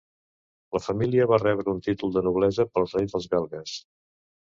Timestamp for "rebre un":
1.45-1.83